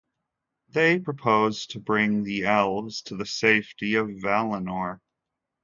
They 0.69 0.97
proposed 0.97 1.69
to 1.69 1.79
bring 1.79 2.23
the 2.23 2.43
Elves 2.45 3.03
to 3.03 3.15
the 3.15 3.27
safety 3.27 3.93
of 3.93 4.07
Valinor. 4.07 4.99